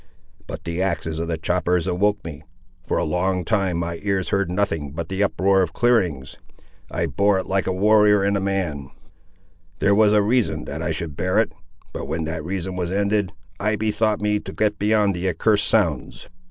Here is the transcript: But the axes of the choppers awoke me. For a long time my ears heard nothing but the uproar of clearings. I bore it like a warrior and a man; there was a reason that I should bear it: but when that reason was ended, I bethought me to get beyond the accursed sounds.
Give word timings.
But 0.47 0.63
the 0.63 0.81
axes 0.81 1.19
of 1.19 1.27
the 1.27 1.37
choppers 1.37 1.85
awoke 1.85 2.25
me. 2.25 2.41
For 2.87 2.97
a 2.97 3.03
long 3.03 3.45
time 3.45 3.77
my 3.77 3.99
ears 4.01 4.29
heard 4.29 4.49
nothing 4.49 4.93
but 4.93 5.09
the 5.09 5.21
uproar 5.21 5.61
of 5.61 5.73
clearings. 5.73 6.39
I 6.89 7.05
bore 7.05 7.37
it 7.37 7.45
like 7.45 7.67
a 7.67 7.71
warrior 7.71 8.23
and 8.23 8.35
a 8.35 8.39
man; 8.39 8.89
there 9.77 9.93
was 9.93 10.11
a 10.11 10.23
reason 10.23 10.65
that 10.65 10.81
I 10.81 10.89
should 10.89 11.15
bear 11.15 11.37
it: 11.37 11.51
but 11.93 12.07
when 12.07 12.23
that 12.23 12.43
reason 12.43 12.75
was 12.75 12.91
ended, 12.91 13.31
I 13.59 13.75
bethought 13.75 14.21
me 14.21 14.39
to 14.39 14.51
get 14.51 14.79
beyond 14.79 15.13
the 15.13 15.29
accursed 15.29 15.67
sounds. 15.67 16.29